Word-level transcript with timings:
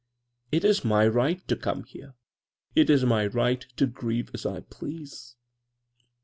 It 0.51 0.65
is 0.65 0.83
my 0.83 1.07
right 1.07 1.47
to 1.47 1.55
come 1.55 1.83
here. 1.83 2.15
It 2.75 2.89
is 2.89 3.05
my 3.05 3.27
right 3.27 3.61
to 3.77 3.85
grieve 3.85 4.31
as 4.33 4.47
I 4.47 4.61
please. 4.61 5.35